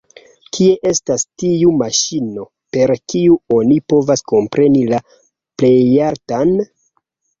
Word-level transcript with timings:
Kie 0.57 0.77
estas 0.91 1.25
tiu 1.41 1.73
maŝino, 1.81 2.47
per 2.77 2.93
kiu 3.13 3.37
oni 3.59 3.77
povas 3.95 4.25
kompreni 4.33 4.83
la 4.95 5.03
Plejaltan? 5.13 6.57